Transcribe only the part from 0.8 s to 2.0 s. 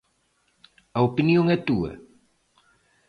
A opinión é túa?